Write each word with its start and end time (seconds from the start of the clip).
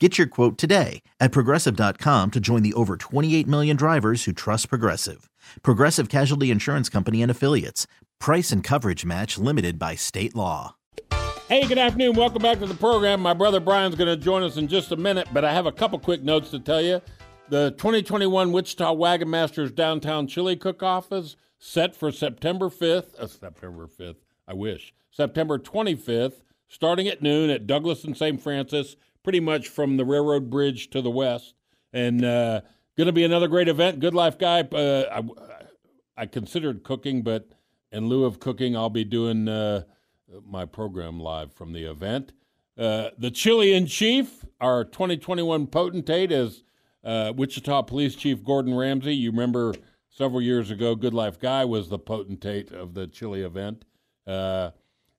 Get 0.00 0.18
your 0.18 0.26
quote 0.26 0.58
today 0.58 1.02
at 1.20 1.30
progressive.com 1.30 2.32
to 2.32 2.40
join 2.40 2.64
the 2.64 2.72
over 2.72 2.96
28 2.96 3.46
million 3.46 3.76
drivers 3.76 4.24
who 4.24 4.32
trust 4.32 4.68
Progressive. 4.68 5.30
Progressive 5.62 6.08
Casualty 6.08 6.50
Insurance 6.50 6.88
Company 6.88 7.22
and 7.22 7.30
Affiliates. 7.30 7.86
Price 8.18 8.50
and 8.50 8.64
coverage 8.64 9.04
match 9.04 9.38
limited 9.38 9.78
by 9.78 9.94
state 9.94 10.34
law. 10.34 10.74
Hey, 11.48 11.64
good 11.68 11.78
afternoon. 11.78 12.16
Welcome 12.16 12.42
back 12.42 12.58
to 12.58 12.66
the 12.66 12.74
program. 12.74 13.20
My 13.20 13.34
brother 13.34 13.60
Brian's 13.60 13.94
going 13.94 14.08
to 14.08 14.16
join 14.16 14.42
us 14.42 14.56
in 14.56 14.66
just 14.66 14.90
a 14.90 14.96
minute, 14.96 15.28
but 15.32 15.44
I 15.44 15.52
have 15.52 15.66
a 15.66 15.72
couple 15.72 16.00
quick 16.00 16.24
notes 16.24 16.50
to 16.50 16.58
tell 16.58 16.82
you. 16.82 17.00
The 17.48 17.70
2021 17.72 18.50
Wichita 18.50 18.92
Wagon 18.94 19.30
Masters 19.30 19.70
Downtown 19.70 20.26
Chili 20.26 20.56
Cook-Off 20.56 21.12
is 21.12 21.36
set 21.60 21.94
for 21.94 22.10
September 22.10 22.68
5th. 22.68 23.14
Uh, 23.16 23.28
September 23.28 23.86
5th, 23.86 24.16
I 24.48 24.54
wish. 24.54 24.92
September 25.12 25.56
25th, 25.56 26.42
starting 26.66 27.06
at 27.06 27.22
noon 27.22 27.48
at 27.48 27.68
Douglas 27.68 28.02
and 28.02 28.16
St. 28.16 28.40
Francis 28.40 28.96
pretty 29.24 29.40
much 29.40 29.68
from 29.68 29.96
the 29.96 30.04
railroad 30.04 30.50
bridge 30.50 30.90
to 30.90 31.02
the 31.02 31.10
west. 31.10 31.54
And 31.92 32.24
uh, 32.24 32.60
going 32.96 33.06
to 33.06 33.12
be 33.12 33.24
another 33.24 33.48
great 33.48 33.68
event. 33.68 33.98
Good 33.98 34.14
Life 34.14 34.38
Guy. 34.38 34.60
Uh, 34.60 35.22
I, 36.16 36.22
I, 36.22 36.26
considered 36.26 36.84
cooking, 36.84 37.22
but 37.22 37.48
in 37.90 38.08
lieu 38.08 38.24
of 38.24 38.38
cooking, 38.38 38.76
I'll 38.76 38.90
be 38.90 39.04
doing 39.04 39.48
uh, 39.48 39.84
my 40.46 40.66
program 40.66 41.18
live 41.18 41.52
from 41.52 41.72
the 41.72 41.84
event. 41.90 42.32
Uh, 42.76 43.10
the 43.18 43.30
Chili 43.30 43.72
in 43.72 43.86
Chief, 43.86 44.44
our 44.60 44.84
2021 44.84 45.68
potentate, 45.68 46.30
is 46.30 46.62
uh, 47.04 47.32
Wichita 47.34 47.82
Police 47.82 48.16
Chief 48.16 48.44
Gordon 48.44 48.74
Ramsay. 48.74 49.14
You 49.14 49.30
remember 49.30 49.74
several 50.10 50.42
years 50.42 50.70
ago, 50.70 50.94
Good 50.94 51.14
Life 51.14 51.38
Guy 51.38 51.64
was 51.64 51.88
the 51.88 51.98
potentate 51.98 52.72
of 52.72 52.94
the 52.94 53.06
chili 53.06 53.42
event. 53.42 53.84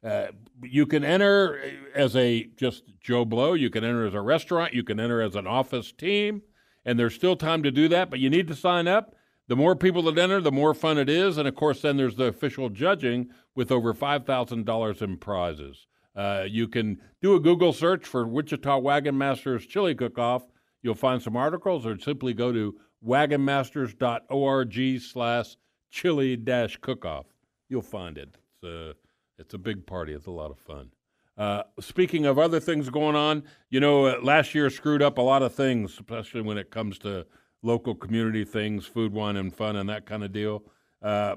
Uh, 0.06 0.28
you 0.64 0.86
can 0.86 1.04
enter 1.04 1.60
as 1.96 2.16
a 2.16 2.44
just 2.56 2.84
Joe 3.02 3.26
Blow. 3.26 3.54
You 3.54 3.72
can 3.72 3.84
enter 3.84 4.06
as 4.06 4.14
a 4.14 4.22
restaurant. 4.22 4.74
You 4.74 4.84
can 4.84 5.00
enter 5.00 5.22
as 5.22 5.36
an 5.36 5.48
office 5.48 5.92
team, 5.92 6.44
and 6.86 7.00
there's 7.00 7.16
still 7.16 7.36
time 7.36 7.64
to 7.64 7.72
do 7.72 7.88
that. 7.90 8.12
But 8.12 8.20
you 8.20 8.30
need 8.30 8.48
to 8.50 8.56
sign 8.56 8.88
up. 8.88 9.16
The 9.48 9.56
more 9.56 9.76
people 9.76 10.02
that 10.04 10.18
enter, 10.18 10.42
the 10.42 10.52
more 10.52 10.74
fun 10.74 10.98
it 10.98 11.08
is. 11.10 11.38
And 11.38 11.48
of 11.48 11.56
course, 11.56 11.82
then 11.82 11.98
there's 11.98 12.16
the 12.16 12.26
official 12.26 12.70
judging 12.70 13.30
with 13.56 13.72
over 13.72 13.94
five 13.94 14.26
thousand 14.26 14.66
dollars 14.66 15.02
in 15.02 15.18
prizes. 15.18 15.88
Uh, 16.16 16.46
you 16.48 16.68
can 16.68 17.00
do 17.22 17.36
a 17.36 17.40
Google 17.40 17.74
search 17.74 18.06
for 18.06 18.28
Wichita 18.28 18.78
Wagon 18.78 19.18
Masters 19.18 19.66
Chili 19.66 19.96
Cook-Off. 19.96 20.44
You'll 20.82 20.96
find 20.96 21.22
some 21.22 21.36
articles, 21.36 21.86
or 21.86 22.00
simply 22.00 22.34
go 22.34 22.54
to 22.54 22.76
wagonmasters.org/slash 23.06 25.58
chili-cook-off. 25.90 27.26
You'll 27.70 27.82
find 27.82 28.18
it. 28.18 28.38
It's 28.54 28.64
uh, 28.64 28.94
it's 29.38 29.54
a 29.54 29.58
big 29.58 29.86
party. 29.86 30.14
It's 30.14 30.28
a 30.28 30.32
lot 30.32 30.52
of 30.52 30.60
fun. 30.60 30.92
Uh, 31.38 31.64
speaking 31.80 32.26
of 32.26 32.40
other 32.40 32.60
things 32.60 32.90
going 32.90 33.16
on, 33.16 33.44
you 33.70 33.80
know, 33.80 34.06
uh, 34.06 34.20
last 34.22 34.56
year 34.56 34.70
screwed 34.70 35.02
up 35.02 35.18
a 35.18 35.22
lot 35.22 35.44
of 35.44 35.54
things, 35.54 35.94
especially 35.94 36.42
when 36.42 36.58
it 36.58 36.72
comes 36.72 36.98
to 37.00 37.26
local 37.62 37.94
community 37.94 38.46
things, 38.46 38.86
food, 38.86 39.12
wine, 39.12 39.36
and 39.36 39.54
fun, 39.54 39.76
and 39.76 39.90
that 39.90 40.06
kind 40.06 40.24
of 40.24 40.32
deal. 40.32 40.64
Uh, 41.02 41.36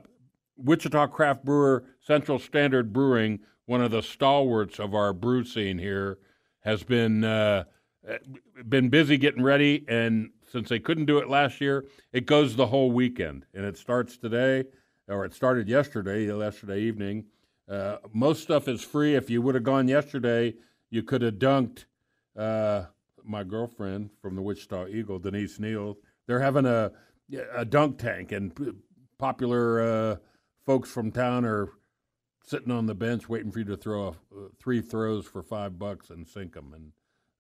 Wichita 0.57 1.09
craft 1.09 1.45
brewer 1.45 1.85
Central 2.01 2.39
Standard 2.39 2.93
Brewing, 2.93 3.41
one 3.67 3.83
of 3.83 3.91
the 3.91 4.03
stalwarts 4.03 4.79
of 4.79 4.95
our 4.95 5.13
brew 5.13 5.45
scene 5.45 5.79
here, 5.79 6.19
has 6.61 6.85
been 6.85 7.25
uh, 7.25 7.65
been 8.69 8.89
busy 8.89 9.17
getting 9.17 9.43
ready, 9.43 9.85
and 9.89 10.31
since 10.51 10.69
they 10.69 10.79
couldn't 10.79 11.07
do 11.07 11.19
it 11.19 11.29
last 11.29 11.61
year, 11.61 11.87
it 12.13 12.25
goes 12.25 12.55
the 12.55 12.67
whole 12.67 12.93
weekend, 12.93 13.47
and 13.53 13.65
it 13.65 13.77
starts 13.77 14.17
today, 14.17 14.65
or 15.09 15.25
it 15.25 15.35
started 15.35 15.69
yesterday, 15.69 16.27
yesterday 16.27 16.81
evening 16.81 17.25
uh, 17.69 17.99
most 18.13 18.43
stuff 18.43 18.69
is 18.69 18.83
free. 18.83 19.15
If 19.15 19.29
you 19.31 19.43
would 19.43 19.55
have 19.55 19.65
gone 19.65 19.89
yesterday, 19.89 20.55
you 20.91 21.03
could 21.03 21.23
have 21.23 21.35
dunked 21.35 21.85
uh, 22.37 22.85
my 23.25 23.45
girlfriend 23.45 24.11
from 24.23 24.37
the 24.37 24.43
Wichita 24.43 24.87
Eagle, 24.89 25.19
Denise 25.19 25.59
Neil. 25.59 25.99
They're 26.27 26.41
having 26.41 26.67
a 26.67 26.93
a 27.55 27.65
dunk 27.65 27.99
tank, 27.99 28.33
and 28.33 28.53
popular 29.19 29.83
uh, 29.83 30.17
folks 30.65 30.91
from 30.91 31.13
town 31.13 31.45
are 31.45 31.69
sitting 32.45 32.71
on 32.71 32.87
the 32.87 32.95
bench 32.95 33.29
waiting 33.29 33.53
for 33.53 33.59
you 33.59 33.65
to 33.67 33.77
throw 33.77 34.07
a, 34.07 34.11
uh, 34.11 34.49
three 34.59 34.81
throws 34.81 35.27
for 35.27 35.43
five 35.43 35.79
bucks 35.79 36.09
and 36.09 36.27
sink 36.27 36.55
them. 36.55 36.73
And 36.75 36.93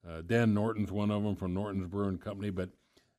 uh, 0.06 0.22
Dan 0.26 0.52
Norton's 0.52 0.92
one 0.92 1.10
of 1.10 1.22
them 1.22 1.36
from 1.36 1.54
Norton's 1.54 1.86
Brewing 1.86 2.18
Company. 2.18 2.50
But 2.50 2.68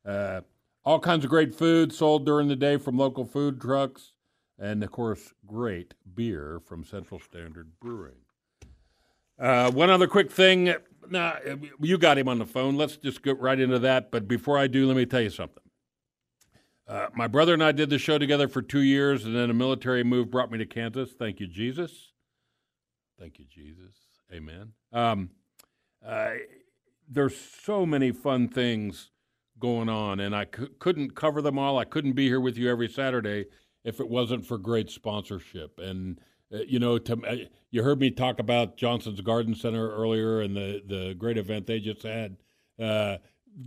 uh, 0.06 0.42
all 0.86 1.00
kinds 1.00 1.24
of 1.24 1.32
great 1.32 1.56
food 1.56 1.92
sold 1.92 2.26
during 2.26 2.48
the 2.48 2.56
day 2.56 2.78
from 2.78 2.98
local 2.98 3.26
food 3.26 3.60
trucks 3.60 4.14
and 4.60 4.84
of 4.84 4.92
course, 4.92 5.34
great 5.48 5.94
beer 6.16 6.60
from 6.66 6.84
Central 6.84 7.20
Standard 7.20 7.72
Brewing. 7.80 8.22
Uh, 9.40 9.72
one 9.72 9.90
other 9.90 10.08
quick 10.08 10.30
thing. 10.32 10.74
Nah, 11.10 11.36
you 11.80 11.98
got 11.98 12.18
him 12.18 12.28
on 12.28 12.40
the 12.40 12.46
phone. 12.46 12.76
Let's 12.76 12.98
just 12.98 13.24
get 13.24 13.40
right 13.40 13.60
into 13.60 13.80
that. 13.80 14.12
But 14.12 14.28
before 14.28 14.58
I 14.58 14.68
do, 14.68 14.86
let 14.86 14.98
me 14.98 15.06
tell 15.06 15.22
you 15.22 15.30
something. 15.30 15.64
Uh, 16.88 17.08
my 17.14 17.28
brother 17.28 17.54
and 17.54 17.64
I 17.64 17.72
did 17.72 17.90
the 17.90 18.00
show 18.00 18.18
together 18.18 18.48
for 18.48 18.62
two 18.62 18.82
years, 18.82 19.24
and 19.24 19.36
then 19.36 19.50
a 19.50 19.54
military 19.54 20.04
move 20.04 20.30
brought 20.30 20.52
me 20.52 20.58
to 20.58 20.66
Kansas. 20.66 21.12
Thank 21.18 21.40
you, 21.40 21.48
Jesus. 21.48 22.12
Thank 23.18 23.40
you, 23.40 23.46
Jesus. 23.46 23.96
Amen. 24.34 24.74
Um, 24.92 25.30
uh, 26.06 26.32
there's 27.08 27.38
so 27.38 27.86
many 27.86 28.12
fun 28.12 28.50
things 28.50 29.12
going 29.60 29.88
on, 29.88 30.20
and 30.20 30.36
I 30.36 30.46
c- 30.46 30.68
couldn't 30.80 31.16
cover 31.16 31.42
them 31.42 31.60
all. 31.60 31.78
I 31.78 31.86
couldn't 31.86 32.14
be 32.14 32.28
here 32.28 32.40
with 32.40 32.58
you 32.58 32.70
every 32.70 32.90
Saturday 32.90 33.46
if 33.90 34.00
it 34.00 34.08
wasn't 34.08 34.46
for 34.46 34.58
great 34.58 34.90
sponsorship. 34.90 35.80
And 35.80 36.22
uh, 36.54 36.60
you 36.68 36.80
know, 36.80 36.98
to, 36.98 37.14
uh, 37.28 37.36
you 37.72 37.84
heard 37.84 38.00
me 38.00 38.12
talk 38.12 38.40
about 38.40 38.78
Johnson's 38.78 39.22
Garden 39.22 39.56
Center 39.56 39.92
earlier 39.92 40.42
and 40.42 40.56
the 40.56 40.82
the 40.86 41.16
great 41.18 41.38
event 41.38 41.68
they 41.68 41.80
just 41.80 42.04
had. 42.04 42.38
Uh, 42.80 43.18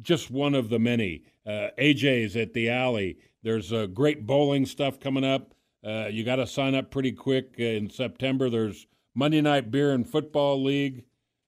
just 0.01 0.31
one 0.31 0.55
of 0.55 0.71
the 0.71 0.79
many. 0.79 1.25
Uh, 1.47 1.69
AJ's 1.79 2.37
at 2.37 2.55
the 2.55 2.71
Alley. 2.71 3.19
There's 3.43 3.73
a 3.73 3.87
great 3.87 4.27
bowling 4.27 4.65
stuff 4.65 5.01
coming 5.01 5.25
up. 5.25 5.55
Uh, 5.85 6.07
you 6.11 6.25
got 6.25 6.37
to 6.37 6.47
sign 6.47 6.75
up 6.75 6.91
pretty 6.91 7.13
quick 7.13 7.55
in 7.59 7.91
September. 7.91 8.49
There's 8.49 8.87
Monday 9.15 9.41
Night 9.41 9.71
Beer 9.71 9.93
and 9.93 10.09
Football 10.09 10.63
League. 10.63 11.05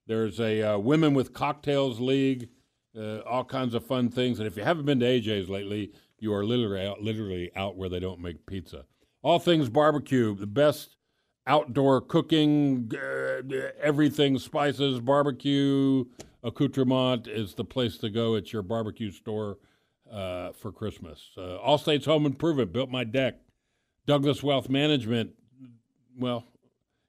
There's 0.07 0.41
a 0.41 0.75
uh, 0.75 0.79
Women 0.79 1.15
with 1.15 1.33
Cocktails 1.33 2.01
League. 2.01 2.49
all 2.97 3.45
kinds 3.45 3.75
of 3.75 3.87
fun 3.87 4.11
things. 4.11 4.41
And 4.41 4.47
if 4.49 4.57
you 4.57 4.65
haven't 4.65 4.85
been 4.85 5.01
to 5.01 5.07
AJ's 5.07 5.49
lately, 5.49 5.93
you 6.25 6.35
are 6.35 6.45
literally 6.45 6.85
out, 6.85 7.03
literally 7.03 7.53
out 7.55 7.77
where 7.77 7.89
they 7.89 8.01
don't 8.01 8.21
make 8.21 8.47
pizza. 8.47 8.85
All 9.23 9.39
things 9.39 9.69
barbecue, 9.69 10.35
the 10.35 10.47
best 10.47 10.97
outdoor 11.47 12.01
cooking, 12.01 12.91
uh, 12.95 13.43
everything 13.81 14.39
spices, 14.39 14.99
barbecue, 14.99 16.05
accoutrement 16.43 17.29
is 17.29 17.55
the 17.55 17.65
place 17.65 17.99
to 17.99 18.11
go. 18.11 18.35
It's 18.35 18.53
your 18.53 18.63
barbecue 18.63 19.11
store 19.11 19.59
uh, 20.11 20.53
for 20.53 20.73
Christmas. 20.73 21.31
Uh, 21.37 21.57
All 21.59 21.79
States 21.79 22.07
Home 22.07 22.27
Improvement 22.27 22.73
built 22.73 22.91
my 22.91 23.05
deck. 23.05 23.37
Douglas 24.07 24.43
Wealth 24.43 24.69
Management, 24.69 25.31
well, 26.19 26.45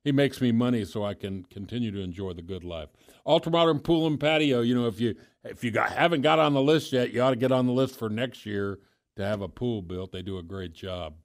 he 0.04 0.12
makes 0.12 0.40
me 0.40 0.52
money 0.52 0.86
so 0.86 1.04
I 1.04 1.14
can 1.14 1.44
continue 1.46 1.92
to 1.92 2.00
enjoy 2.00 2.34
the 2.34 2.42
good 2.42 2.64
life. 2.64 2.90
Ultramodern 3.26 3.84
Pool 3.84 4.08
and 4.08 4.20
Patio, 4.20 4.62
you 4.62 4.76
know, 4.76 4.88
if 4.88 5.00
you 5.02 5.16
if 5.44 5.64
you 5.64 5.72
got, 5.72 5.92
haven't 5.92 6.22
got 6.22 6.40
on 6.40 6.54
the 6.54 6.62
list 6.62 6.94
yet, 6.94 7.12
you 7.12 7.22
ought 7.22 7.32
to 7.32 7.36
get 7.36 7.52
on 7.52 7.66
the 7.66 7.74
list 7.74 7.98
for 7.98 8.10
next 8.10 8.46
year 8.46 8.80
to 9.16 9.26
have 9.26 9.42
a 9.42 9.48
pool 9.48 9.82
built. 9.82 10.12
They 10.12 10.22
do 10.22 10.38
a 10.38 10.44
great 10.44 10.74
job. 10.74 11.16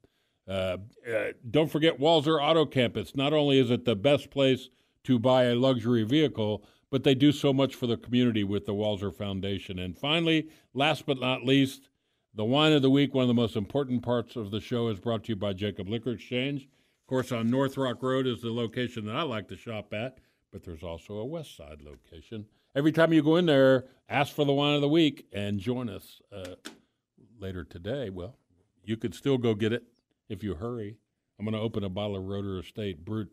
Uh, 0.47 0.77
uh, 1.09 1.31
don't 1.49 1.71
forget 1.71 1.99
Walser 1.99 2.41
Auto 2.41 2.65
Campus. 2.65 3.15
Not 3.15 3.33
only 3.33 3.59
is 3.59 3.71
it 3.71 3.85
the 3.85 3.95
best 3.95 4.29
place 4.31 4.69
to 5.03 5.19
buy 5.19 5.43
a 5.43 5.55
luxury 5.55 6.03
vehicle, 6.03 6.63
but 6.89 7.03
they 7.03 7.15
do 7.15 7.31
so 7.31 7.53
much 7.53 7.73
for 7.73 7.87
the 7.87 7.97
community 7.97 8.43
with 8.43 8.65
the 8.65 8.73
Walser 8.73 9.15
Foundation. 9.15 9.79
And 9.79 9.97
finally, 9.97 10.49
last 10.73 11.05
but 11.05 11.19
not 11.19 11.45
least, 11.45 11.89
the 12.33 12.45
wine 12.45 12.73
of 12.73 12.81
the 12.81 12.89
week, 12.89 13.13
one 13.13 13.23
of 13.23 13.27
the 13.27 13.33
most 13.33 13.55
important 13.55 14.03
parts 14.03 14.35
of 14.35 14.51
the 14.51 14.59
show, 14.59 14.87
is 14.89 14.99
brought 14.99 15.23
to 15.25 15.29
you 15.29 15.35
by 15.35 15.53
Jacob 15.53 15.89
Liquor 15.89 16.11
Exchange. 16.11 16.63
Of 16.63 17.07
course, 17.07 17.31
on 17.31 17.49
North 17.49 17.77
Rock 17.77 18.01
Road 18.01 18.27
is 18.27 18.41
the 18.41 18.51
location 18.51 19.05
that 19.05 19.15
I 19.15 19.23
like 19.23 19.47
to 19.49 19.57
shop 19.57 19.93
at, 19.93 20.19
but 20.51 20.63
there's 20.63 20.83
also 20.83 21.15
a 21.15 21.25
West 21.25 21.57
Side 21.57 21.81
location. 21.81 22.45
Every 22.73 22.91
time 22.93 23.11
you 23.11 23.21
go 23.21 23.35
in 23.35 23.45
there, 23.45 23.85
ask 24.07 24.33
for 24.33 24.45
the 24.45 24.53
wine 24.53 24.75
of 24.75 24.81
the 24.81 24.87
week 24.87 25.27
and 25.33 25.59
join 25.59 25.89
us 25.89 26.21
uh, 26.33 26.55
later 27.41 27.63
today. 27.63 28.09
Well, 28.09 28.35
you 28.83 28.97
could 28.97 29.15
still 29.15 29.37
go 29.37 29.53
get 29.53 29.73
it 29.73 29.83
if 30.29 30.43
you 30.43 30.55
hurry. 30.55 30.97
I'm 31.39 31.45
going 31.45 31.55
to 31.55 31.61
open 31.61 31.83
a 31.83 31.89
bottle 31.89 32.17
of 32.17 32.23
Roederer 32.23 32.63
Estate 32.63 33.03
Brut 33.03 33.27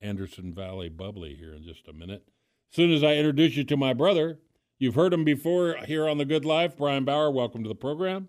Anderson 0.00 0.52
Valley 0.52 0.88
Bubbly 0.88 1.36
here 1.36 1.54
in 1.54 1.62
just 1.62 1.88
a 1.88 1.92
minute. 1.92 2.24
As 2.70 2.76
soon 2.76 2.92
as 2.92 3.04
I 3.04 3.14
introduce 3.14 3.56
you 3.56 3.64
to 3.64 3.76
my 3.76 3.92
brother, 3.92 4.40
you've 4.78 4.96
heard 4.96 5.12
him 5.12 5.24
before 5.24 5.76
here 5.86 6.08
on 6.08 6.18
The 6.18 6.24
Good 6.24 6.44
Life. 6.44 6.76
Brian 6.76 7.04
Bauer, 7.04 7.30
welcome 7.30 7.62
to 7.62 7.68
the 7.68 7.74
program. 7.74 8.28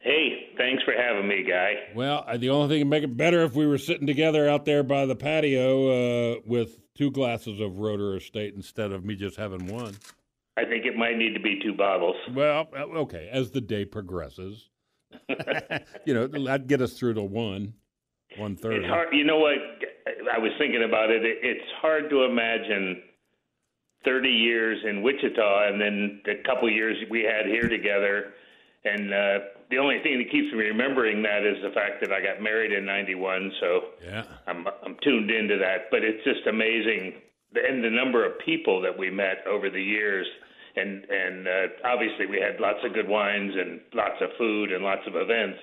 Hey, 0.00 0.48
thanks 0.56 0.82
for 0.82 0.92
having 0.92 1.28
me, 1.28 1.44
Guy. 1.48 1.74
Well, 1.94 2.24
the 2.38 2.50
only 2.50 2.68
thing 2.68 2.80
to 2.80 2.84
make 2.84 3.04
it 3.04 3.16
better 3.16 3.42
if 3.42 3.54
we 3.54 3.66
were 3.66 3.78
sitting 3.78 4.06
together 4.06 4.48
out 4.48 4.64
there 4.64 4.82
by 4.82 5.06
the 5.06 5.16
patio 5.16 6.34
uh, 6.34 6.40
with 6.46 6.78
two 6.94 7.10
glasses 7.10 7.60
of 7.60 7.72
Roederer 7.72 8.16
Estate 8.16 8.54
instead 8.54 8.92
of 8.92 9.04
me 9.04 9.14
just 9.14 9.36
having 9.36 9.66
one. 9.66 9.96
I 10.60 10.68
think 10.68 10.84
it 10.84 10.96
might 10.96 11.16
need 11.16 11.34
to 11.34 11.40
be 11.40 11.60
two 11.62 11.74
bottles. 11.74 12.16
Well, 12.34 12.68
uh, 12.76 12.82
okay, 13.00 13.28
as 13.32 13.50
the 13.50 13.60
day 13.60 13.84
progresses. 13.84 14.68
you 16.04 16.14
know, 16.14 16.26
that'd 16.26 16.68
get 16.68 16.80
us 16.80 16.92
through 16.94 17.14
to 17.14 17.22
one, 17.22 17.74
one 18.36 18.56
thirty. 18.56 18.76
It's 18.76 18.86
hard. 18.86 19.08
You 19.12 19.24
know 19.24 19.38
what? 19.38 19.58
I 20.32 20.38
was 20.38 20.52
thinking 20.58 20.84
about 20.84 21.10
it. 21.10 21.22
It's 21.24 21.70
hard 21.80 22.10
to 22.10 22.24
imagine 22.24 23.02
thirty 24.04 24.30
years 24.30 24.78
in 24.88 25.02
Wichita, 25.02 25.68
and 25.68 25.80
then 25.80 26.20
the 26.24 26.42
couple 26.44 26.70
years 26.70 26.96
we 27.10 27.22
had 27.22 27.46
here 27.46 27.68
together. 27.68 28.34
And 28.84 29.12
uh, 29.12 29.38
the 29.70 29.78
only 29.78 29.98
thing 30.02 30.18
that 30.18 30.30
keeps 30.30 30.52
me 30.54 30.60
remembering 30.60 31.22
that 31.22 31.44
is 31.44 31.62
the 31.62 31.70
fact 31.70 32.00
that 32.00 32.12
I 32.12 32.20
got 32.22 32.42
married 32.42 32.72
in 32.72 32.84
'91. 32.84 33.52
So 33.60 33.80
yeah, 34.04 34.24
I'm 34.46 34.66
I'm 34.84 34.96
tuned 35.02 35.30
into 35.30 35.58
that. 35.58 35.90
But 35.90 36.04
it's 36.04 36.22
just 36.24 36.46
amazing, 36.46 37.14
and 37.54 37.82
the 37.82 37.90
number 37.90 38.24
of 38.24 38.38
people 38.44 38.80
that 38.82 38.96
we 38.96 39.10
met 39.10 39.44
over 39.48 39.70
the 39.70 39.82
years 39.82 40.26
and 40.76 41.04
and 41.04 41.48
uh, 41.48 41.66
obviously 41.84 42.26
we 42.26 42.40
had 42.40 42.60
lots 42.60 42.78
of 42.84 42.94
good 42.94 43.08
wines 43.08 43.52
and 43.56 43.80
lots 43.94 44.20
of 44.20 44.30
food 44.38 44.72
and 44.72 44.84
lots 44.84 45.02
of 45.06 45.16
events. 45.16 45.58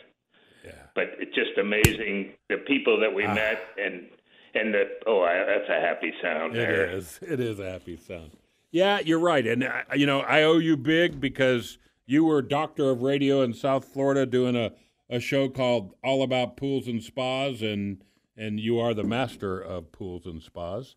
Yeah. 0.65 0.71
But 0.95 1.15
it's 1.19 1.35
just 1.35 1.57
amazing 1.57 2.33
the 2.49 2.57
people 2.57 2.99
that 2.99 3.13
we 3.13 3.25
ah. 3.25 3.33
met 3.33 3.61
and 3.77 4.07
and 4.53 4.73
the 4.73 4.83
oh 5.05 5.21
I, 5.21 5.45
that's 5.45 5.69
a 5.69 5.79
happy 5.79 6.13
sound. 6.21 6.55
It 6.55 6.59
there. 6.59 6.89
is. 6.89 7.19
It 7.21 7.39
is 7.39 7.59
a 7.59 7.69
happy 7.69 7.97
sound. 7.97 8.31
Yeah, 8.71 8.99
you're 8.99 9.19
right, 9.19 9.47
and 9.47 9.63
uh, 9.63 9.81
you 9.95 10.05
know 10.05 10.21
I 10.21 10.43
owe 10.43 10.57
you 10.57 10.75
big 10.77 11.21
because 11.21 11.77
you 12.05 12.25
were 12.25 12.41
doctor 12.41 12.89
of 12.89 13.01
radio 13.01 13.41
in 13.41 13.53
South 13.53 13.85
Florida 13.85 14.25
doing 14.25 14.55
a 14.55 14.73
a 15.09 15.19
show 15.19 15.47
called 15.47 15.93
All 16.03 16.21
About 16.21 16.57
Pools 16.57 16.87
and 16.87 17.01
Spas 17.01 17.61
and 17.61 18.03
and 18.35 18.59
you 18.59 18.79
are 18.79 18.93
the 18.93 19.03
master 19.03 19.59
of 19.59 19.91
pools 19.91 20.25
and 20.25 20.41
spas. 20.41 20.95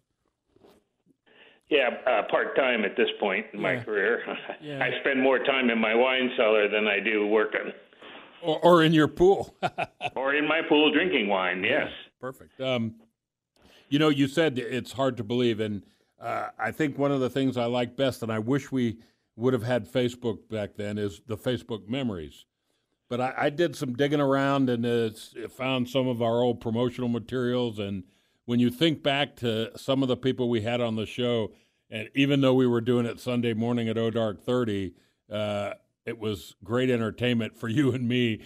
Yeah, 1.70 1.90
uh, 2.04 2.22
part 2.28 2.56
time 2.56 2.84
at 2.84 2.96
this 2.96 3.08
point 3.20 3.46
in 3.52 3.60
my 3.60 3.76
career. 3.76 4.22
Yeah. 4.62 4.84
I 4.84 5.00
spend 5.00 5.22
more 5.22 5.38
time 5.38 5.70
in 5.70 5.78
my 5.78 5.94
wine 5.94 6.30
cellar 6.36 6.68
than 6.68 6.86
I 6.86 7.00
do 7.00 7.26
working. 7.26 7.72
Or, 8.42 8.58
or 8.58 8.82
in 8.82 8.92
your 8.92 9.08
pool. 9.08 9.56
or 10.16 10.34
in 10.34 10.46
my 10.46 10.60
pool 10.68 10.92
drinking 10.92 11.28
wine, 11.28 11.64
yes. 11.64 11.86
Yeah, 11.86 12.10
perfect. 12.20 12.60
Um, 12.60 12.96
you 13.88 13.98
know, 13.98 14.10
you 14.10 14.28
said 14.28 14.58
it's 14.58 14.92
hard 14.92 15.16
to 15.16 15.24
believe, 15.24 15.60
and 15.60 15.82
uh, 16.20 16.48
I 16.58 16.72
think 16.72 16.98
one 16.98 17.10
of 17.10 17.20
the 17.20 17.30
things 17.30 17.56
I 17.56 17.64
like 17.64 17.96
best, 17.96 18.22
and 18.22 18.30
I 18.30 18.38
wish 18.38 18.70
we 18.70 18.98
would 19.36 19.54
have 19.54 19.62
had 19.62 19.90
Facebook 19.90 20.48
back 20.50 20.76
then, 20.76 20.98
is 20.98 21.22
the 21.26 21.38
Facebook 21.38 21.88
memories. 21.88 22.44
But 23.08 23.20
I, 23.20 23.34
I 23.38 23.50
did 23.50 23.74
some 23.74 23.94
digging 23.94 24.20
around 24.20 24.68
and 24.68 24.84
uh, 24.84 25.48
found 25.48 25.88
some 25.88 26.06
of 26.06 26.20
our 26.20 26.42
old 26.42 26.60
promotional 26.60 27.08
materials 27.08 27.78
and– 27.78 28.04
when 28.50 28.58
you 28.58 28.68
think 28.68 29.00
back 29.00 29.36
to 29.36 29.70
some 29.78 30.02
of 30.02 30.08
the 30.08 30.16
people 30.16 30.48
we 30.48 30.62
had 30.62 30.80
on 30.80 30.96
the 30.96 31.06
show, 31.06 31.52
and 31.88 32.10
even 32.16 32.40
though 32.40 32.52
we 32.52 32.66
were 32.66 32.80
doing 32.80 33.06
it 33.06 33.20
Sunday 33.20 33.54
morning 33.54 33.88
at 33.88 33.96
O 33.96 34.10
Dark 34.10 34.42
30, 34.42 34.92
uh, 35.32 35.74
it 36.04 36.18
was 36.18 36.56
great 36.64 36.90
entertainment 36.90 37.56
for 37.56 37.68
you 37.78 37.92
and 37.92 38.08
me, 38.08 38.40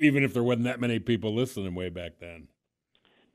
even 0.00 0.24
if 0.24 0.34
there 0.34 0.42
wasn't 0.42 0.64
that 0.64 0.80
many 0.80 0.98
people 0.98 1.32
listening 1.32 1.76
way 1.76 1.90
back 1.90 2.18
then. 2.18 2.48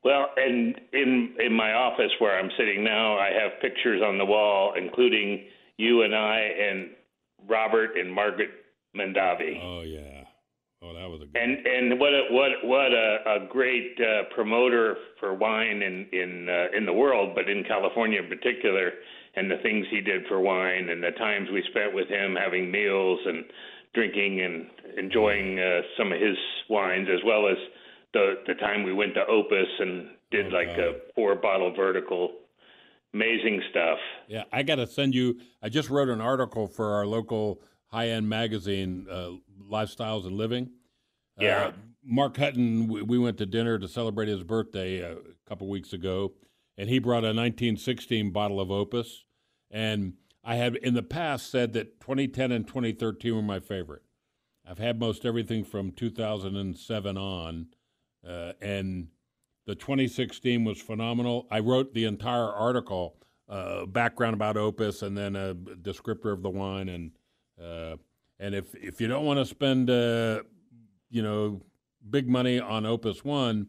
Well, 0.04 0.26
and 0.36 0.78
in 0.92 1.34
in 1.40 1.54
my 1.54 1.72
office 1.72 2.12
where 2.18 2.38
I'm 2.38 2.50
sitting 2.58 2.84
now, 2.84 3.16
I 3.16 3.30
have 3.30 3.58
pictures 3.62 4.02
on 4.04 4.18
the 4.18 4.26
wall, 4.26 4.74
including 4.76 5.46
you 5.78 6.02
and 6.02 6.14
I 6.14 6.40
and 6.40 6.90
Robert 7.48 7.96
and 7.96 8.12
Margaret 8.12 8.50
Mondavi. 8.94 9.58
Oh 9.62 9.80
yeah. 9.80 10.25
That 11.06 11.12
was 11.12 11.22
a 11.22 11.26
good 11.26 11.40
and 11.40 11.64
and 11.64 12.00
what 12.00 12.12
a, 12.12 12.22
what 12.30 12.50
what 12.64 12.92
a, 12.92 13.44
a 13.44 13.48
great 13.48 13.96
uh, 14.00 14.34
promoter 14.34 14.96
for 15.20 15.34
wine 15.34 15.80
in 15.80 16.06
in 16.12 16.48
uh, 16.48 16.76
in 16.76 16.84
the 16.84 16.92
world, 16.92 17.32
but 17.36 17.48
in 17.48 17.62
California 17.62 18.20
in 18.20 18.28
particular, 18.28 18.90
and 19.36 19.48
the 19.48 19.58
things 19.62 19.86
he 19.88 20.00
did 20.00 20.26
for 20.26 20.40
wine, 20.40 20.88
and 20.88 21.00
the 21.00 21.12
times 21.12 21.48
we 21.52 21.62
spent 21.70 21.94
with 21.94 22.08
him 22.08 22.34
having 22.34 22.72
meals 22.72 23.20
and 23.24 23.44
drinking 23.94 24.40
and 24.40 24.66
enjoying 24.98 25.60
uh, 25.60 25.82
some 25.96 26.10
of 26.10 26.20
his 26.20 26.36
wines, 26.68 27.06
as 27.08 27.20
well 27.24 27.46
as 27.46 27.56
the 28.12 28.42
the 28.48 28.54
time 28.54 28.82
we 28.82 28.92
went 28.92 29.14
to 29.14 29.24
Opus 29.26 29.68
and 29.78 30.08
did 30.32 30.46
oh, 30.46 30.56
like 30.56 30.74
God. 30.74 30.80
a 30.80 30.92
four 31.14 31.36
bottle 31.36 31.72
vertical. 31.72 32.32
Amazing 33.14 33.62
stuff. 33.70 33.98
Yeah, 34.26 34.42
I 34.52 34.64
got 34.64 34.76
to 34.76 34.88
send 34.88 35.14
you. 35.14 35.38
I 35.62 35.68
just 35.68 35.88
wrote 35.88 36.08
an 36.08 36.20
article 36.20 36.66
for 36.66 36.94
our 36.94 37.06
local 37.06 37.60
high 37.92 38.08
end 38.08 38.28
magazine, 38.28 39.06
uh, 39.08 39.30
Lifestyles 39.70 40.26
and 40.26 40.36
Living. 40.36 40.70
Uh, 41.40 41.44
yeah. 41.44 41.64
Uh, 41.66 41.72
Mark 42.08 42.36
Hutton, 42.36 42.86
we 42.86 43.18
went 43.18 43.36
to 43.38 43.46
dinner 43.46 43.78
to 43.80 43.88
celebrate 43.88 44.28
his 44.28 44.44
birthday 44.44 45.00
a 45.00 45.16
couple 45.48 45.68
weeks 45.68 45.92
ago, 45.92 46.34
and 46.78 46.88
he 46.88 47.00
brought 47.00 47.24
a 47.24 47.34
1916 47.34 48.30
bottle 48.30 48.60
of 48.60 48.70
Opus. 48.70 49.24
And 49.72 50.14
I 50.44 50.54
had 50.54 50.76
in 50.76 50.94
the 50.94 51.02
past 51.02 51.50
said 51.50 51.72
that 51.72 52.00
2010 52.00 52.52
and 52.52 52.66
2013 52.66 53.34
were 53.34 53.42
my 53.42 53.58
favorite. 53.58 54.02
I've 54.68 54.78
had 54.78 55.00
most 55.00 55.24
everything 55.24 55.64
from 55.64 55.90
2007 55.90 57.16
on, 57.16 57.66
uh, 58.26 58.52
and 58.60 59.08
the 59.66 59.74
2016 59.74 60.64
was 60.64 60.80
phenomenal. 60.80 61.46
I 61.50 61.58
wrote 61.58 61.92
the 61.92 62.04
entire 62.04 62.48
article, 62.48 63.16
uh, 63.48 63.86
background 63.86 64.34
about 64.34 64.56
Opus, 64.56 65.02
and 65.02 65.16
then 65.16 65.34
a 65.34 65.54
descriptor 65.54 66.32
of 66.32 66.42
the 66.42 66.50
wine, 66.50 66.88
and 66.88 67.10
uh, 67.60 67.96
and 68.38 68.54
if 68.54 68.74
if 68.74 69.00
you 69.00 69.08
don't 69.08 69.24
want 69.24 69.38
to 69.38 69.46
spend, 69.46 69.90
uh, 69.90 70.42
you 71.16 71.22
know, 71.22 71.62
big 72.10 72.28
money 72.28 72.60
on 72.60 72.84
Opus 72.84 73.24
One, 73.24 73.68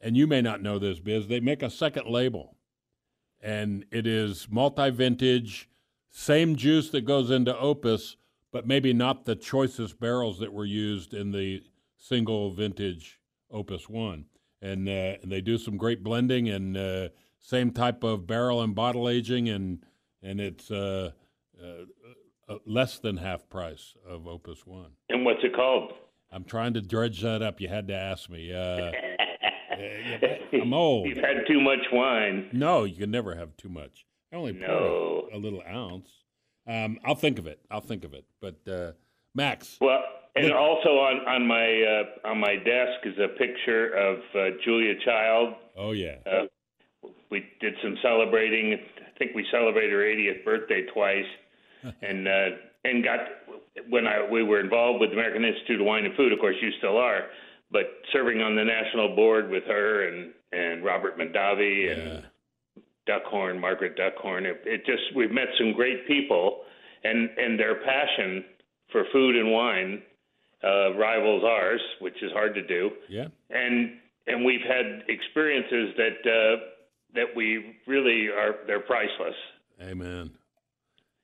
and 0.00 0.16
you 0.16 0.26
may 0.26 0.40
not 0.40 0.62
know 0.62 0.78
this, 0.78 1.00
Biz, 1.00 1.28
they 1.28 1.38
make 1.38 1.62
a 1.62 1.68
second 1.68 2.08
label, 2.08 2.56
and 3.42 3.84
it 3.90 4.06
is 4.06 4.48
multi-vintage, 4.50 5.68
same 6.10 6.56
juice 6.56 6.88
that 6.88 7.02
goes 7.02 7.30
into 7.30 7.54
Opus, 7.58 8.16
but 8.50 8.66
maybe 8.66 8.94
not 8.94 9.26
the 9.26 9.36
choicest 9.36 10.00
barrels 10.00 10.38
that 10.38 10.50
were 10.50 10.64
used 10.64 11.12
in 11.12 11.30
the 11.30 11.62
single 11.98 12.54
vintage 12.54 13.20
Opus 13.50 13.86
One. 13.86 14.24
And, 14.62 14.88
uh, 14.88 15.18
and 15.22 15.30
they 15.30 15.42
do 15.42 15.58
some 15.58 15.76
great 15.76 16.02
blending 16.02 16.48
and 16.48 16.74
uh, 16.74 17.08
same 17.38 17.70
type 17.70 18.02
of 18.02 18.26
barrel 18.26 18.62
and 18.62 18.74
bottle 18.74 19.10
aging, 19.10 19.48
and 19.50 19.84
and 20.22 20.40
it's 20.40 20.70
uh, 20.70 21.12
uh 21.62 21.84
uh, 22.48 22.56
less 22.66 22.98
than 22.98 23.18
half 23.18 23.48
price 23.48 23.94
of 24.08 24.26
Opus 24.26 24.66
One. 24.66 24.92
And 25.10 25.24
what's 25.24 25.44
it 25.44 25.54
called? 25.54 25.92
I'm 26.30 26.44
trying 26.44 26.74
to 26.74 26.80
dredge 26.80 27.22
that 27.22 27.42
up. 27.42 27.60
You 27.60 27.68
had 27.68 27.88
to 27.88 27.94
ask 27.94 28.28
me. 28.28 28.52
Uh, 28.52 28.92
I'm 30.52 30.74
old. 30.74 31.08
You've 31.08 31.18
had 31.18 31.46
too 31.46 31.60
much 31.60 31.86
wine. 31.92 32.48
No, 32.52 32.84
you 32.84 32.96
can 32.96 33.10
never 33.10 33.34
have 33.34 33.56
too 33.56 33.68
much. 33.68 34.06
I 34.32 34.36
only 34.36 34.52
no. 34.52 34.66
pour 34.66 35.30
a, 35.32 35.36
a 35.36 35.38
little 35.38 35.62
ounce. 35.68 36.08
Um, 36.66 36.98
I'll 37.04 37.14
think 37.14 37.38
of 37.38 37.46
it. 37.46 37.60
I'll 37.70 37.80
think 37.80 38.04
of 38.04 38.12
it. 38.12 38.26
But 38.40 38.56
uh, 38.70 38.92
Max. 39.34 39.78
Well, 39.80 40.02
and 40.36 40.48
look, 40.48 40.56
also 40.56 40.90
on 40.90 41.26
on 41.26 41.46
my 41.46 41.64
uh, 41.64 42.28
on 42.28 42.38
my 42.38 42.56
desk 42.56 43.04
is 43.04 43.18
a 43.18 43.28
picture 43.38 43.92
of 43.94 44.18
uh, 44.34 44.56
Julia 44.64 44.94
Child. 45.04 45.54
Oh 45.76 45.92
yeah. 45.92 46.16
Uh, 46.26 47.08
we 47.30 47.44
did 47.60 47.74
some 47.82 47.96
celebrating. 48.02 48.74
I 48.74 49.18
think 49.18 49.34
we 49.34 49.46
celebrated 49.50 49.92
her 49.92 49.98
80th 49.98 50.44
birthday 50.44 50.86
twice 50.92 51.26
and 52.02 52.28
uh, 52.28 52.48
and 52.84 53.04
got 53.04 53.20
when 53.88 54.06
I 54.06 54.26
we 54.30 54.42
were 54.42 54.60
involved 54.60 55.00
with 55.00 55.10
the 55.10 55.16
American 55.16 55.44
Institute 55.44 55.80
of 55.80 55.86
Wine 55.86 56.04
and 56.04 56.14
Food. 56.14 56.32
Of 56.32 56.38
course, 56.38 56.56
you 56.60 56.70
still 56.78 56.96
are, 56.96 57.26
but 57.70 57.84
serving 58.12 58.40
on 58.40 58.56
the 58.56 58.64
national 58.64 59.14
board 59.14 59.50
with 59.50 59.64
her 59.64 60.08
and 60.08 60.32
and 60.52 60.84
Robert 60.84 61.18
Mondavi 61.18 61.86
yeah. 61.86 61.92
and 61.92 62.24
Duckhorn, 63.08 63.60
Margaret 63.60 63.96
Duckhorn. 63.96 64.44
It, 64.44 64.62
it 64.64 64.86
just 64.86 65.14
we've 65.14 65.30
met 65.30 65.48
some 65.58 65.72
great 65.72 66.06
people, 66.06 66.60
and 67.04 67.30
and 67.36 67.58
their 67.58 67.76
passion 67.76 68.44
for 68.92 69.04
food 69.12 69.36
and 69.36 69.52
wine 69.52 70.02
uh, 70.64 70.94
rivals 70.94 71.44
ours, 71.44 71.80
which 72.00 72.22
is 72.22 72.32
hard 72.32 72.54
to 72.54 72.66
do. 72.66 72.90
Yeah, 73.08 73.28
and 73.50 73.92
and 74.26 74.44
we've 74.44 74.62
had 74.66 75.04
experiences 75.08 75.94
that 75.96 76.30
uh, 76.30 76.64
that 77.14 77.26
we 77.34 77.76
really 77.86 78.28
are 78.28 78.56
they're 78.66 78.80
priceless. 78.80 79.34
Amen. 79.80 80.30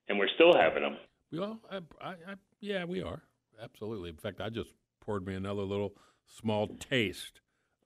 And 0.08 0.18
we're 0.18 0.28
still 0.34 0.54
having 0.54 0.82
them. 0.82 0.96
Well, 1.38 1.60
I, 1.70 1.76
I, 2.00 2.10
I, 2.10 2.34
yeah, 2.60 2.84
we 2.84 3.02
are 3.02 3.22
absolutely. 3.62 4.10
In 4.10 4.16
fact, 4.16 4.40
I 4.40 4.50
just 4.50 4.70
poured 5.00 5.26
me 5.26 5.34
another 5.34 5.62
little 5.62 5.94
small 6.26 6.68
taste 6.68 7.40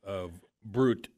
of 0.04 0.32
Brut 0.64 1.08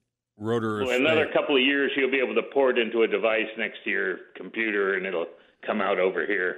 Roederer. 0.41 0.87
Well, 0.87 0.97
another 0.97 1.29
couple 1.33 1.57
of 1.57 1.63
years, 1.63 1.93
you'll 1.97 2.11
be 2.11 2.19
able 2.19 2.35
to 2.35 2.43
pour 2.53 2.71
it 2.71 2.79
into 2.79 3.03
a 3.03 3.09
device 3.09 3.49
next 3.59 3.85
to 3.85 3.91
your 3.91 4.17
computer, 4.37 4.95
and 4.95 5.07
it'll 5.07 5.27
come 5.67 5.81
out 5.81 5.99
over 5.99 6.27
here. 6.27 6.57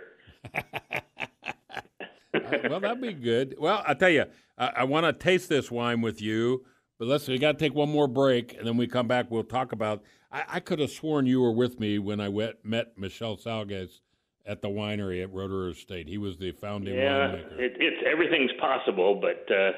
Uh, 2.34 2.58
well, 2.70 2.80
that'd 2.80 2.98
be 2.98 3.12
good. 3.12 3.54
Well, 3.58 3.84
I 3.86 3.92
tell 3.92 4.08
you, 4.08 4.24
I, 4.56 4.72
I 4.76 4.84
want 4.84 5.04
to 5.04 5.12
taste 5.12 5.50
this 5.50 5.70
wine 5.70 6.00
with 6.00 6.22
you, 6.22 6.64
but 6.98 7.06
let's. 7.06 7.28
We 7.28 7.38
got 7.38 7.52
to 7.52 7.58
take 7.58 7.74
one 7.74 7.90
more 7.90 8.08
break, 8.08 8.56
and 8.56 8.66
then 8.66 8.78
we 8.78 8.86
come 8.86 9.06
back. 9.06 9.30
We'll 9.30 9.44
talk 9.44 9.72
about. 9.72 10.02
I, 10.32 10.44
I 10.48 10.60
could 10.60 10.78
have 10.78 10.90
sworn 10.90 11.26
you 11.26 11.42
were 11.42 11.52
with 11.52 11.78
me 11.78 11.98
when 11.98 12.20
I 12.20 12.30
wet, 12.30 12.64
met 12.64 12.96
Michel 12.96 13.36
Salgues 13.36 14.00
at 14.46 14.62
the 14.62 14.68
winery 14.68 15.22
at 15.22 15.32
Roederer 15.32 15.72
Estate. 15.72 16.08
He 16.08 16.18
was 16.18 16.36
the 16.36 16.52
founding 16.52 16.94
yeah, 16.94 17.28
winemaker. 17.28 17.58
It, 17.58 17.76
it's 17.78 18.02
everything's 18.10 18.52
possible, 18.60 19.20
but 19.20 19.46
uh, 19.54 19.72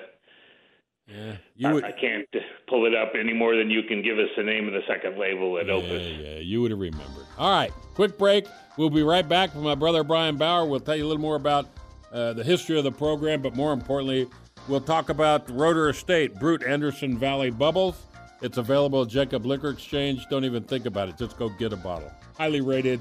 yeah, 1.06 1.37
you 1.54 1.68
I, 1.68 1.73
would, 1.73 1.85
I 1.85 1.92
can't 1.92 2.26
pull 2.68 2.87
it 2.87 2.94
up 2.94 3.12
any 3.18 3.35
more 3.35 3.56
than 3.56 3.71
you 3.71 3.83
can 3.83 4.02
give 4.02 4.18
us 4.18 4.28
the 4.37 4.42
name 4.42 4.66
of 4.66 4.73
the 4.73 4.80
second 4.88 5.18
label 5.18 5.59
at 5.59 5.66
yeah, 5.66 5.73
Opus. 5.73 6.02
Yeah, 6.18 6.38
you 6.38 6.62
would 6.62 6.71
have 6.71 6.80
remembered. 6.80 7.26
All 7.37 7.50
right, 7.50 7.73
quick 7.94 8.16
break. 8.16 8.47
We'll 8.76 8.90
be 8.90 9.02
right 9.02 9.28
back 9.28 9.54
with 9.54 9.62
my 9.62 9.75
brother 9.75 10.02
Brian 10.02 10.37
Bauer. 10.37 10.66
We'll 10.66 10.80
tell 10.80 10.97
you 10.97 11.04
a 11.04 11.09
little 11.09 11.21
more 11.21 11.37
about 11.37 11.66
uh, 12.11 12.33
the 12.33 12.44
history 12.44 12.78
of 12.78 12.85
the 12.85 12.92
program, 12.92 13.42
but 13.42 13.54
more 13.54 13.73
importantly, 13.73 14.28
we'll 14.66 14.80
talk 14.80 15.11
about 15.11 15.47
Roederer 15.49 15.90
Estate, 15.90 16.38
Brut 16.40 16.64
Anderson 16.64 17.18
Valley 17.18 17.50
Bubbles. 17.50 18.06
It's 18.40 18.56
available 18.56 19.02
at 19.02 19.09
Jacob 19.09 19.47
Liquor 19.47 19.71
Exchange. 19.71 20.26
Don't 20.30 20.44
even 20.44 20.62
think 20.62 20.87
about 20.87 21.09
it. 21.09 21.18
Just 21.18 21.38
go 21.38 21.49
get 21.50 21.73
a 21.73 21.76
bottle. 21.76 22.11
Highly 22.37 22.61
rated, 22.61 23.00